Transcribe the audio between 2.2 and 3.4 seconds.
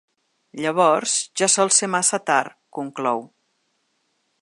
tard, conclou.